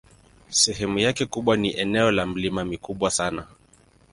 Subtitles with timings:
[0.49, 3.47] Sehemu yake kubwa ni eneo la milima mikubwa sana.